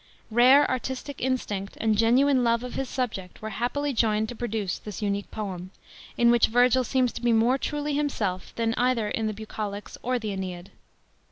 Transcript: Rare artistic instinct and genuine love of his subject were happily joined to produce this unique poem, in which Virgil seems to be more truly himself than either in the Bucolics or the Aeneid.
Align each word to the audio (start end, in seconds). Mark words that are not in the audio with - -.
Rare 0.31 0.67
artistic 0.67 1.21
instinct 1.21 1.77
and 1.79 1.95
genuine 1.95 2.43
love 2.43 2.63
of 2.63 2.73
his 2.73 2.89
subject 2.89 3.39
were 3.39 3.51
happily 3.51 3.93
joined 3.93 4.27
to 4.29 4.35
produce 4.35 4.79
this 4.79 5.03
unique 5.03 5.29
poem, 5.29 5.69
in 6.17 6.31
which 6.31 6.47
Virgil 6.47 6.83
seems 6.83 7.11
to 7.11 7.21
be 7.21 7.31
more 7.31 7.59
truly 7.59 7.93
himself 7.93 8.51
than 8.55 8.73
either 8.77 9.09
in 9.09 9.27
the 9.27 9.33
Bucolics 9.35 9.99
or 10.01 10.17
the 10.17 10.31
Aeneid. 10.31 10.71